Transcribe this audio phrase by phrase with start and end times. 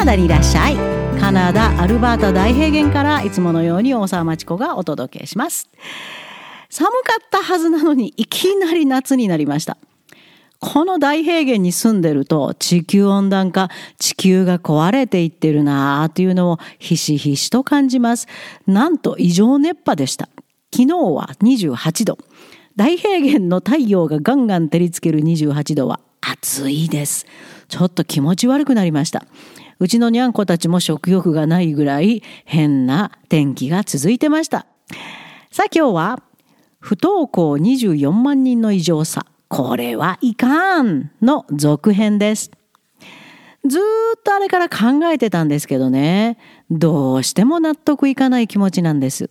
[0.00, 0.76] ナダにいらっしゃい
[1.20, 5.68] カナダアルバータ大平原からいつものように大沢町子がお届けします
[6.70, 9.76] 寒かったはずなのにいきなり夏になりました
[10.58, 13.68] この大平原に住んでると地球温暖化、
[13.98, 18.26] 地球が壊れていってるなあというのをひしひしと感じます。
[18.66, 20.30] なんと異常熱波でした。
[20.74, 22.18] 昨日は28度。
[22.76, 27.26] 大平原の太陽がガンガン照りつける28度は暑いです。
[27.68, 29.24] ちょっと気持ち悪くなりました。
[29.80, 34.66] うちのにゃんこたちも食欲がないぐらい変な天気が続いてました。
[35.50, 36.22] さあ今日は
[36.78, 39.24] 不登校24万人の異常さ。
[39.48, 42.50] これはいかんの続編です。
[43.66, 46.38] ずっとあれから考えてたんですけどね、
[46.70, 49.30] どうしても納得いかない気持ちなんです。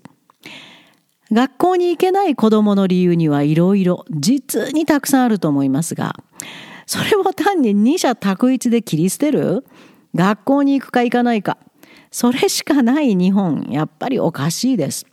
[1.31, 6.15] 学校に行けない子供の理由にはいろいろ実にたくさんあると思いますが、
[6.87, 9.63] それを単に二者択一で切り捨てる？
[10.15, 11.57] 学校に行くか行かないか。
[12.11, 15.05] それしかない日本、やっぱりおかしいです。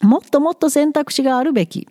[0.00, 1.88] もっともっと選択肢があるべき。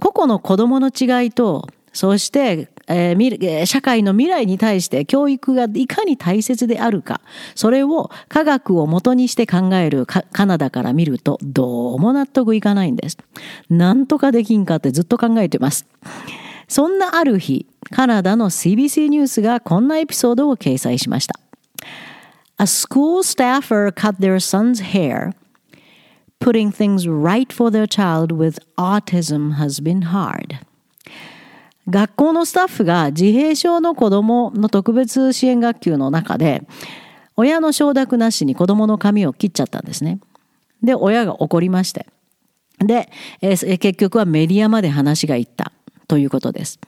[0.00, 7.20] 個々の子供の違いと、そして、えー、社会の未来に対して教育がいかに大切であるか、
[7.54, 13.18] それを科学を元にして考えるカナダから見ると、どうも納得いかないんです。
[13.68, 15.86] なんとかできんかってずっと考えてます。
[16.68, 21.38] そんなある日、カナダの CBC ニュースがこんなエピソードを掲載しました。
[22.58, 25.32] A school staffer cut their son's hair
[26.40, 30.56] putting things right for their child with autism has been hard.
[31.88, 36.66] 学校のスタッフが自閉症の子供の特別支援学級の中で
[37.36, 40.18] 親の承諾なしに子供の髪を切っちゃったんですね。
[40.82, 42.06] で、親が怒りまして。
[42.78, 45.72] で、えー、結局はメディアまで話がいった
[46.08, 46.78] ということです。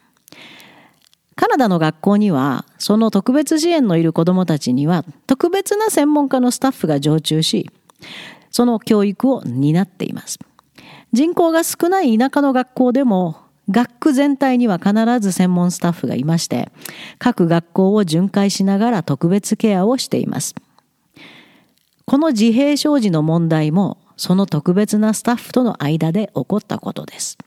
[1.36, 7.70] カナダの学校にはその特別支援のいる子どもたちには特別な専門家のスタッフが常駐し
[8.50, 10.38] その教育を担っています。
[11.12, 13.36] 人口が少ない田舎の学校でも
[13.70, 16.70] 学区全体には必ず専門スタッフがいまして
[17.18, 20.54] 各学校を巡回しながら特別ケアをしています。
[22.04, 27.38] この自閉症児の問題もその特別なスタッフとの間で起こったことです。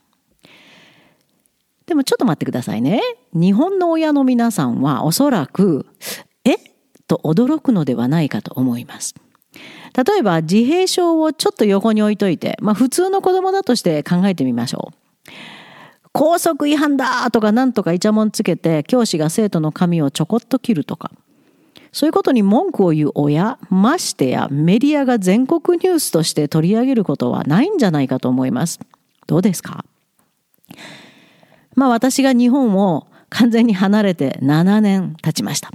[1.92, 3.02] でもちょっと待ってくださいね。
[3.34, 5.86] 日本の親の皆さんはおそらく、
[6.46, 6.56] え？
[7.06, 9.14] と驚くのではないかと思います。
[9.94, 15.32] 例えば自閉症をちょっと横に置いといて、まあ普通の子供だとして考えてみましょう。
[16.14, 21.12] 校則違反だとかなんとかイチャモンつけて教師が生徒の髪をちょこっと切るとか。
[21.92, 28.80] そういうことに文句を言う親、ましてやメディアが全国ニュースとして取り上げることはないんじゃないかと思います。
[29.28, 29.84] どうですか？
[31.82, 35.72] まあ私が日本を完全に離れて7年経ちました。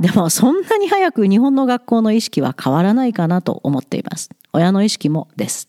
[0.00, 4.30] でもそんなに早く日本の学校の意識は変わらないかなと思っています。
[4.52, 5.68] 親の意識もです。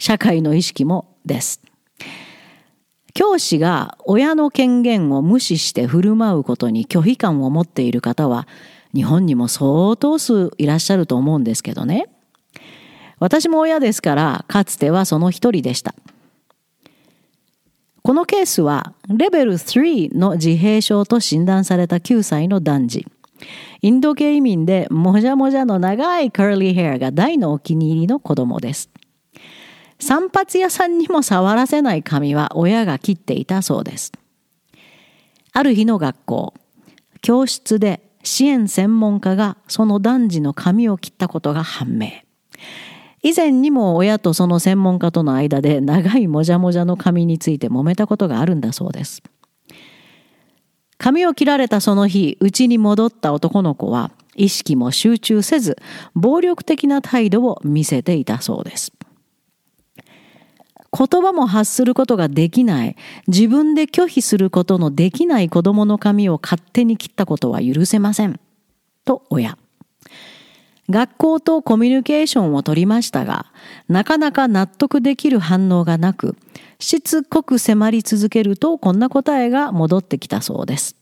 [0.00, 1.60] 社会の意識もです。
[3.14, 8.48] 教師が親の権限を無視して振る舞うことに拒否感を持っている方は
[8.92, 12.08] 日本にも相当数いらっしゃると思うんですけどね。
[13.20, 15.94] 私も親ですからかつてはその一人でした。
[18.06, 23.06] このケースはレベル3の自閉症と診断された9歳の男児。
[23.82, 28.90] インド系移民でもじゃもじゃの長いカーリーヘアが大のお気に入りの子供です。
[29.98, 34.12] 散髪屋さんにも触らせない髪は親が切っていたそうです。
[35.52, 36.54] ある日の学校、
[37.22, 42.25] 教室で支援専門家がその男児の髪を切ったことが判明。
[43.26, 49.20] 以前にも親とその専門家との間で長いもじゃもじゃの髪について揉めたことがあるんだそうです。
[50.96, 55.76] 髪を切られたその日、家に戻った男の子は意識も集中せず、
[56.14, 58.92] 暴力的な態度を見せていたそうです。
[60.96, 68.38] 言葉も発することができない、自分で拒否することのできない子供の髪を勝手に切ったことは許せません。
[69.04, 69.58] と親。
[70.88, 73.46] 学校とコミュニケーションを取りましたが、
[73.88, 76.36] なかなか納得できる反応がなく、
[76.78, 80.96] しつこく迫り続けるとこんな答えが戻ってきたそうです。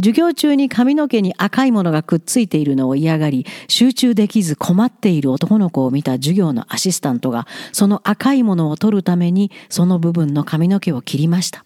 [0.00, 11.64] 授業中に髪の毛に赤いものがくっついているのを嫌がり、集中できず困っている男の子を見た授業のアシスタントが、その赤いものを取るために、その部分の髪の毛を切りました。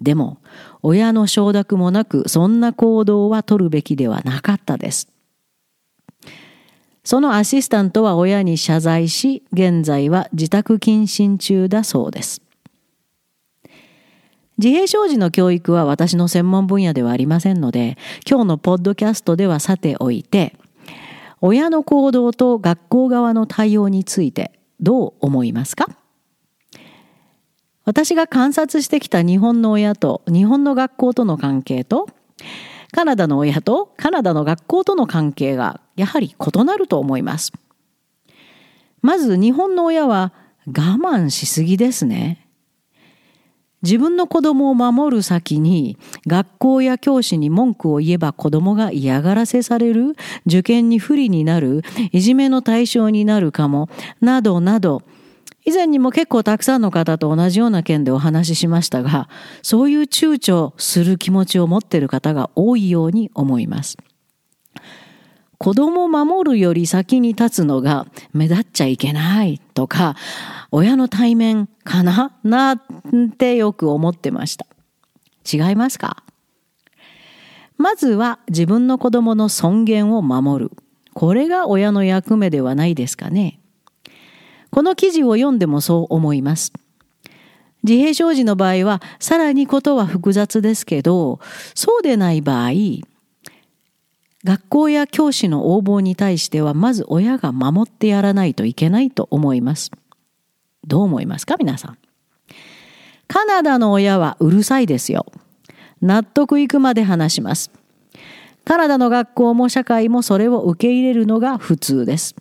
[0.00, 0.38] でも、
[0.82, 5.08] 親の承諾もなく、そんな行動は取るべきではなかったです。
[7.08, 12.42] そのアシスタントは親に謝罪し、現在は自宅謹慎中だそうです。
[14.58, 17.96] 自閉症児の教育は私の専門分野ではありませんので、
[18.28, 20.54] 今日のポッドキャストではさておいて、
[21.40, 25.86] 親の行動と学校側の対応についてどう思いますか？
[27.86, 32.06] 私が観察してきた日本の親と日本の学校との関係と
[32.92, 37.52] カナダの親とカナダの学校との関係がやはり異なると思います。
[39.02, 40.32] まず日本の親は
[40.66, 42.46] 我慢しすぎですね。
[43.82, 50.14] 自分の子供を守る先に学校や教師に文句を言えば子供が嫌がらせされる
[50.46, 53.88] 受験に不利になるいじめの対象になるかも
[54.20, 55.02] などなど
[55.64, 59.28] 以前にも結構たくさんの方と同じような件でお話ししましたが、
[59.60, 63.98] そういう躊躇する気持ちを持っている方が多いように思います。
[65.58, 70.14] 子供を守るより先に立つのが目立っちゃいけないとか、
[70.70, 74.66] 親の対面かななんてよく思ってました。
[75.50, 76.22] 違いますか？
[77.76, 80.70] まずは自分の子供の尊厳を守る。
[81.14, 83.58] これが親の役目ではないですかね。
[84.70, 86.72] この記事を読んでもそう思います。
[87.82, 91.40] 自閉症児の場合はさらにことは複雑ですけど、
[91.74, 92.70] そうでない場合、
[94.48, 99.90] 学校や教師の横暴に対してはまず親が守ってやらないといけないと思います。
[100.86, 101.98] どう思いますか皆さん。
[103.26, 105.26] カナダの親はうるさいですよ。
[106.00, 107.70] 納得いくまで話します。
[108.64, 112.34] カナダの学校も社会もそれを受け入れるのが普通です。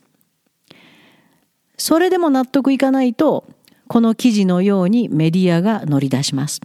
[1.77, 3.44] それでも納得いかないと、
[3.89, 6.62] この記事のようにメディアが乗り出します。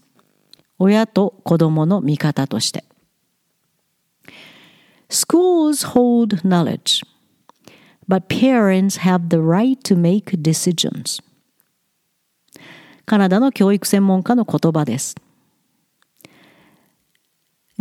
[0.78, 2.84] 親と子供の味方として。
[5.32, 7.02] Schools hold knowledge,
[8.06, 11.23] but parents have the right to make decisions.
[13.06, 15.17] カナダの教育専門家の言葉です。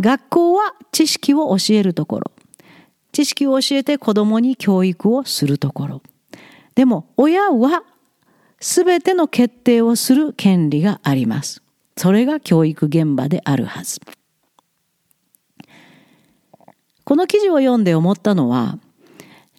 [0.00, 2.32] 学校は知識を教えるところ。
[3.12, 6.02] 知識を教えて子供に教育をするところ。
[6.74, 7.82] でも親は
[8.60, 11.62] 全ての決定をする権利があります。
[11.98, 14.00] それが教育現場であるはず。
[17.04, 18.78] この記事を読んで思ったのは、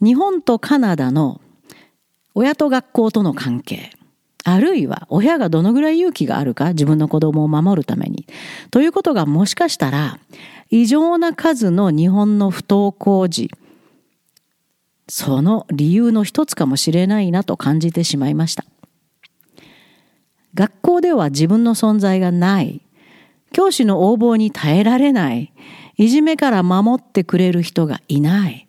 [0.01, 1.41] 日本とカナダの
[2.35, 3.91] 親と学校との関係、
[4.43, 8.27] あるいは親がどのぐらい勇気があるか自分の子供を守るために、
[8.71, 10.19] ということがもしかしたら
[10.69, 13.51] 異常な数の日本の不登校児、
[15.07, 18.65] その理由の一つかもしれないなと感じてしまいました。
[20.55, 22.81] 学校では自分の存在がない、
[23.51, 25.53] 教師の横暴に耐えられない、
[25.97, 28.67] いじめから守ってくれる人がいない。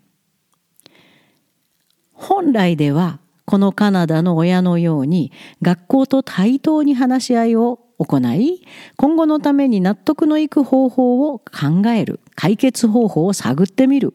[2.13, 8.63] 本来ではこのカナダの親のように学校と対等に話し合いを行い、
[8.97, 14.15] 今後のために納得のいく方法を考える、解決方法を探ってみる。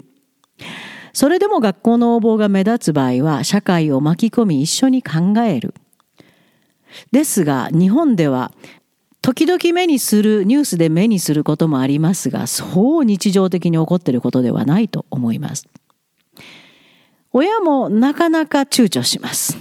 [1.13, 5.73] それでも学校の横暴が目立つ場合は社会を巻き込み一緒に考える。
[7.11, 8.51] ですが日本では
[9.21, 15.67] 時々目にするニュースで目にすることもありますがそう日常的に起こっていることではないと思います。
[17.31, 19.57] 親もなかなか躊躇します。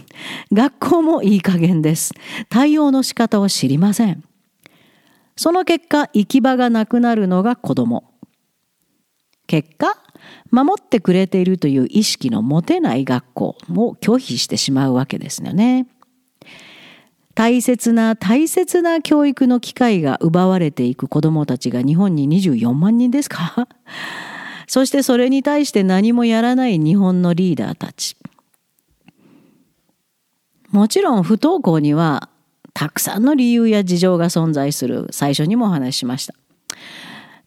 [0.53, 2.15] 学校もいい加減です。
[2.49, 4.25] 対応の仕方を知りません。
[5.37, 8.05] その結果、行き場がなくなるのが子供。
[9.47, 10.03] 結果、
[10.51, 15.87] 守ってくれているという意識の持てない学校も拒否してしまうわけですよね。
[17.39, 23.69] 大切な大切な教育の機会が奪われていく子どもたちが日本に24万人ですか？
[24.67, 28.17] そしてそれに対して何もやらない日本のリーダーたち。
[30.73, 32.29] もちろん不登校には
[32.75, 36.35] たくさんの理由や事情が存在する最初にもお話ししました。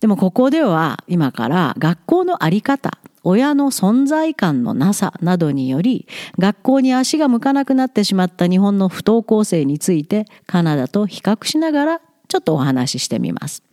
[0.01, 6.07] でもここでは今から学校のあり方、親の存在感のなさなどにより
[6.39, 13.63] 学校に足が向かなくなってしまった日本の不登校生についてカナダと比較しながらちょっとお話ししてみます。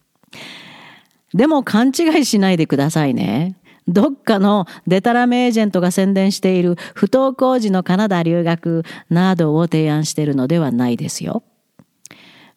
[1.32, 3.56] でも勘違いしないでくださいね。
[3.86, 11.42] どっかのデタラメエージェントが宣伝している不登校時のカナダ留学などを提案しているのではないですよ。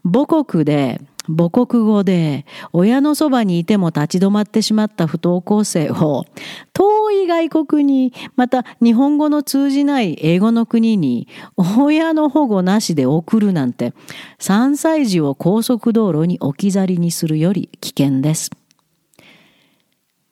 [0.04, 1.00] 母国で
[1.36, 6.26] 母国語で親のそばにいても立ち止まってしまった不登校生を
[6.74, 13.94] 遠い外国にまた日本語の通じない英語の国に親の保護なしで送るなんて
[14.40, 18.52] 3歳児を高速道路に置き去りにするより危険です。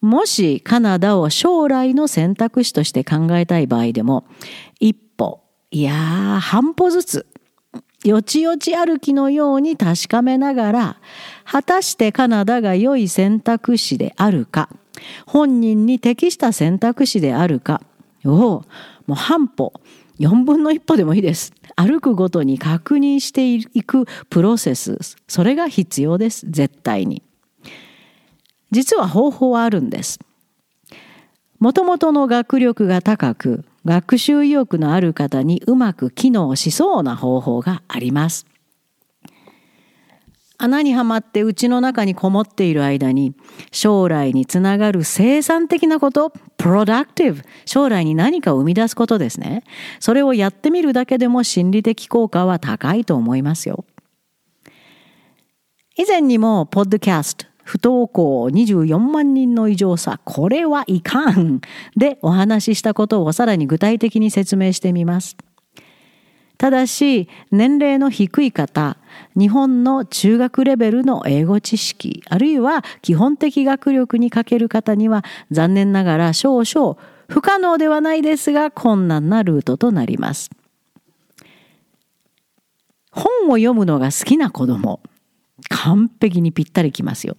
[0.02, 4.26] もしカナダを将来の選択肢として考えたい場合でも
[4.80, 5.42] 一歩
[5.72, 7.28] いや半歩ずつ
[8.04, 10.98] よちよち歩きのように確かめながら、
[11.44, 14.70] 果たしてカナダが良い選択肢であるか、
[15.26, 17.82] 本人に適した選択肢であるか
[18.24, 18.64] を、も
[19.10, 19.74] う半歩、
[20.20, 21.54] 4分の1歩でもいいです。
[21.76, 26.46] 歩くごとに確認していくプロセス、それが必要です。
[26.50, 27.22] 絶対に。
[28.72, 30.20] 実は方法はあるんです。
[31.60, 38.46] もともとの学力が高く、学習意欲のある方にうまく機能しそうな方法があります。
[40.60, 43.34] 穴にはまって家の中にこもっている間に
[43.72, 49.64] 将来につながる生産的なこと、productive、将来に何かを生み出すことですね。
[50.00, 53.86] それをやってみるだけでも心理的効果は高いと思いますよ。
[55.98, 61.62] 以前にも、ポッドキャスト、不登校24万人の異常さ、これはいかん
[61.96, 65.38] でお話ししたことをさらに具体的に説明してみます。
[66.58, 68.98] ただし、年齢の低い方、
[69.38, 76.98] 日本の中学レベルの英語知識、あるいは基本的学力に欠ける方には、残念ながら少々
[77.28, 80.50] 不可能ではないですが困難なルートとなります。
[83.12, 85.02] 本を読むのが好きな子供、
[85.70, 87.38] 完璧にぴったりきますよ。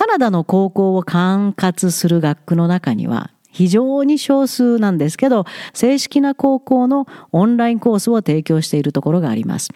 [0.00, 9.68] カナダの高校を管轄する学区の中には非常に少数なんですけど正式な高校のオンラインコースを提供しているところがあります。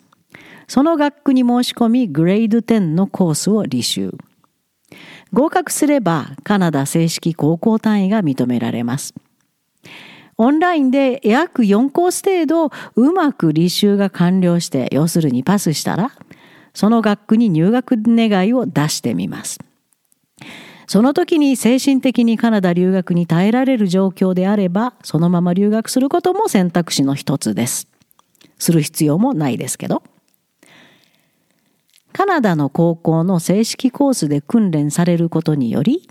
[0.66, 4.16] その学区に申し込みグレード10のコースを履修。
[5.34, 9.12] 合格すればカナダ正式高校単位が認められます。
[10.38, 16.12] オンラインで約4コース程度うまく履修が完了して要するにパスしたら
[16.72, 19.58] その学区に入学願いを出してみます。
[20.86, 27.88] その時に精神的にカナダ留学に耐えられる状況であれば、そのまま留学することも選択肢の一つです。
[28.58, 30.02] する必要もないですけど。
[32.12, 36.08] カナダの高校の正式コースで訓練されることにより、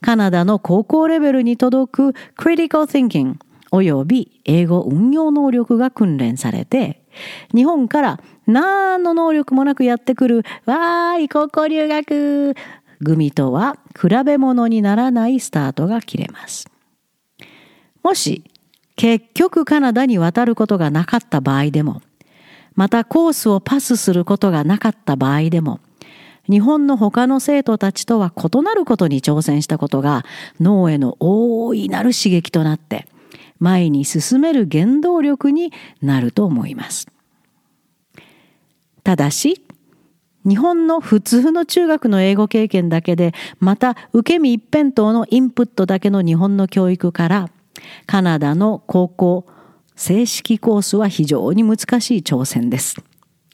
[0.00, 3.36] カナダの高校レベルに届く Critical Thinking
[3.70, 7.02] および英語運用能力が訓練されて、
[7.54, 12.54] 日本から何の能力もなくやってくる、わーい、高校留学
[13.02, 16.68] 組とは比べ物にならないスタートが切れます。
[18.02, 18.44] もし
[18.96, 22.02] 結局カナダに渡ることがなかった場合でも、
[22.74, 25.80] またコースをパスすることがなかった場合でも、
[26.48, 30.24] 日本の他の生徒たちとは異なることに挑戦したことが
[30.60, 33.08] 脳への大いなる刺激となって
[33.58, 35.72] 前に進める原動力に
[36.02, 37.08] なると思います。
[39.02, 39.64] ただし、
[40.46, 47.50] 日本の普通の中学の英語経験だけで、また受け身一辺倒のインプットだけの日本の教育から、
[48.06, 49.46] カナダの高校、
[49.96, 52.96] 正式コースは非常に難しい挑戦です。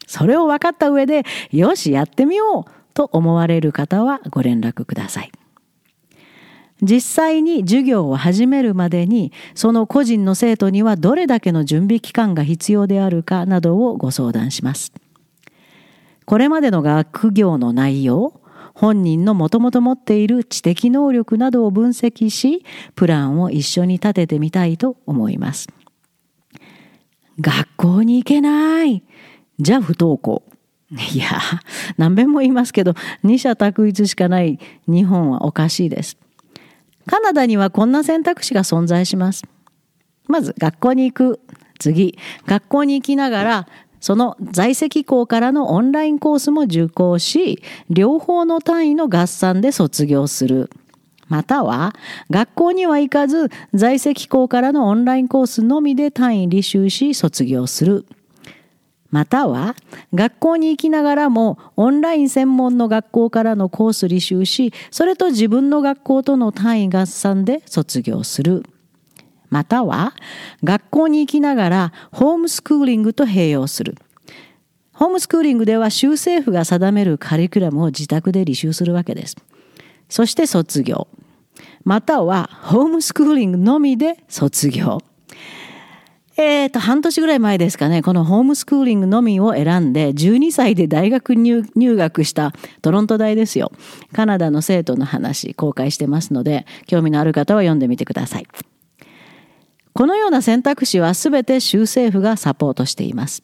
[0.06, 5.30] それを分かった上で、よし、やってみようと思われる方はご連絡ください。
[6.82, 14.92] 実際に授業を始めるまでに、その個人の生徒にはどれだけの準備期間が必要であるかなどをご相談します。
[16.30, 18.40] これまでの学業の内容、
[18.72, 25.66] 本人のもともと持っている知的能力などを分析し、プランを一緒に立ててみたいと思います。
[27.40, 29.02] 学校に行けない。
[29.58, 30.44] じゃあ不登校。
[31.12, 31.26] いや、
[31.96, 32.94] 何遍も言いますけど、
[33.24, 36.16] 二者択一しかない日本はおかしいです。
[37.06, 39.42] カナダにはこんな選択肢が存在します。
[40.28, 41.40] まず、学校に行く。
[41.80, 43.68] 次、学校に行きながら
[44.00, 50.70] その在籍校からのオンラインコースも受講し、両方の単位の合算で卒業する。
[51.28, 51.94] または、
[52.28, 58.04] 学校には行かず、在籍校からのオンラインコースのみで単位履修し卒業する。
[59.10, 59.76] または、
[60.12, 68.64] 学校に行きながらもオンライン専門の学校からのコース履修し、それと自分の学校との単位合算で卒業する。
[69.50, 70.14] または
[70.64, 73.96] 学校に行きながらホームスクーリングと併用する。
[74.92, 79.36] ホームスクーリングでは州政府が定めるカリキュラムを自宅で履修するわけです。
[80.08, 81.08] そして卒業。
[81.84, 85.02] またはホームスクーリングのみで卒業。
[86.36, 93.72] えーと、半年ぐらい前ですかね、このホームスクーリングのみを選んで、12歳で大学入学したトロント大ですよ。
[94.14, 98.46] カナダの生徒の話、公開してますので、興味のある方は読んでみてください。
[100.00, 103.42] このような選択肢は全て州政府がサポートしています。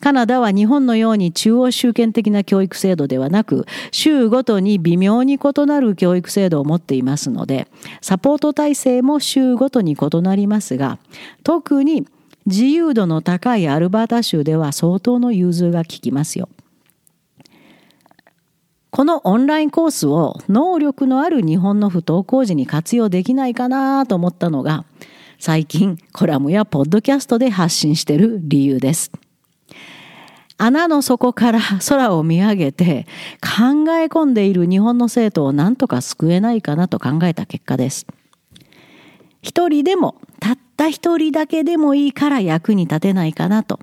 [0.00, 7.68] カナダは日本のように中央集権的な教育制度ではなく、州ごとに微妙に異なる教育制度を持っていますので、
[8.02, 10.98] サポート体制も州ごとに異なりますが、
[11.42, 12.06] 特に
[12.44, 16.50] 自由度の高いアルバータ州では相当の融通が利きますよ。
[18.90, 24.84] このオンラインコースを能力のある日本の不登校時に活用できないかなと思ったのが
[25.38, 29.12] 最近コラムやポッドキャストで発信している理由です。
[30.58, 33.06] 穴の底から 空を見上げて
[33.42, 38.06] 考え込んでいる日本の生徒を何とか救えないかなと考えた結果です。
[39.42, 43.78] 一人でもたった一人だけでもいいから役に立てないかなと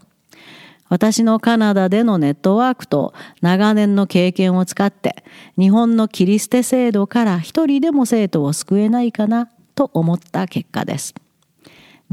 [0.90, 5.24] 私のカナダでのネットワークと長年の経験を使って
[5.58, 11.16] 日本の切り捨て制度から一人でも生徒を救えないかなと思った結果です。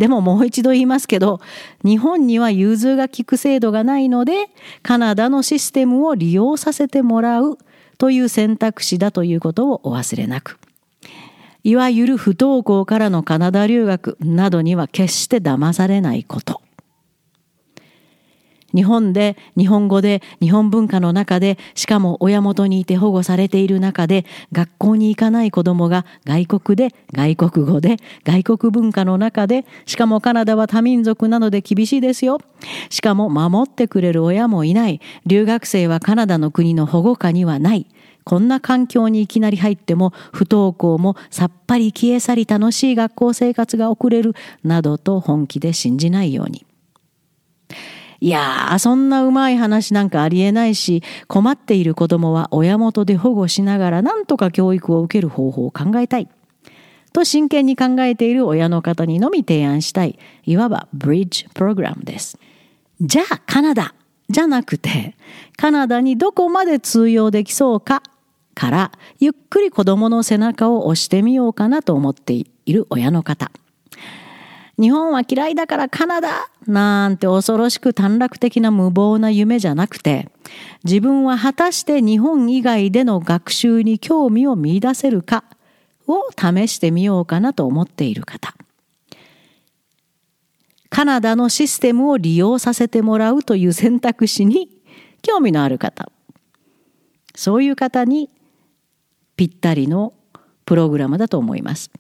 [0.00, 1.40] でももう一度言いますけど
[1.85, 4.47] 日本には融通が利く制度がないので
[4.83, 7.59] カナダのシステムを利用させてもらう
[7.99, 10.59] という選択肢だということをお忘れなく。
[11.64, 16.60] いわゆる不登校からのカナダ留学などには決して騙されないこと。
[18.75, 32.39] 日本で日本語で日本文化の中でしかも親元にいて保護されている中で学校に行かない子供が外国で外国語で外国文化の中でしかもカナダは多民族なので厳しいですよ。
[32.89, 35.00] しかも守ってくれる親もいない。
[35.27, 37.87] 留学生はカナダの国の保護下にはない。
[38.25, 44.35] こんな環境にいきなり入っても不登校もさっぱり消え去り楽しい学校生活が送れる。
[44.62, 46.65] などと本気で信じないように。
[48.21, 56.29] いやー、そんなうまい話なんかありえないし、困っている子供は親元で保護しながら何とか教育を受ける方法を考えたい。
[57.12, 62.39] と真剣に考えている親の方にのみ提案したい、いわばブリッジプログラムです。
[63.00, 63.95] じゃあカナダ
[64.29, 65.17] じゃなくて、
[65.57, 68.03] カナダにどこまで通用できそうか
[68.55, 73.50] から、ゆっくり子供の背中を押してみようかなと思っている親の方。
[74.80, 80.30] 日本は嫌いだからカナダなんて恐ろしく短絡的な無謀な夢じゃなくて、
[80.84, 85.45] 自分は果たして日本以外での学習に興味を見出せるか
[86.06, 88.54] を試してみようかなと思っている方。
[90.88, 94.71] カナダのシステムを利用させてもらうという選択肢に
[95.21, 96.10] 興味のある方。
[97.34, 98.30] そういう方に
[99.36, 100.14] ぴったりの
[100.64, 101.90] プログラムだと思います。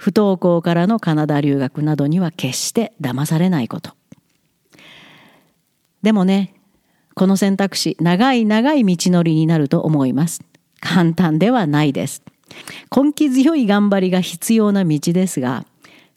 [0.00, 3.92] 不登校からのカナダ留学などには決して騙されないこと。
[6.00, 6.54] でもね、
[7.14, 10.40] この選択肢、長い長い道のりになると思います。
[10.80, 12.22] 簡単ではないです。
[12.90, 15.66] 根気強い頑張りが必要な道ですが、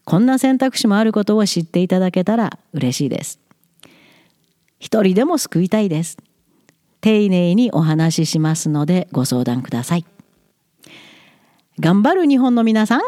[0.05, 3.41] こんな選択肢もあることを知っていただけたら嬉しいです。
[4.79, 6.17] 一人でも救いたいです。
[7.01, 10.05] 丁寧にお話ししますのでご相談ください。
[11.81, 13.01] 頑張る日本の皆さん、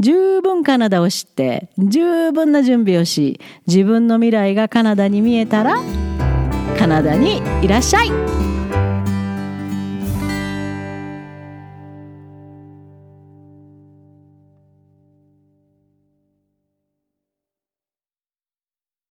[0.00, 5.76] 十分カナダを知って十分な準備をし自分の未来がカナダに見えたら
[6.78, 8.55] カナダにいらっしゃい。